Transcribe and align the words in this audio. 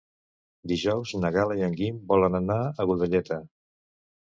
Dijous 0.71 1.13
na 1.25 1.31
Gal·la 1.35 1.59
i 1.61 1.67
en 1.67 1.77
Guim 1.83 2.01
volen 2.15 2.41
anar 2.41 2.59
a 2.65 2.89
Godelleta. 2.95 3.41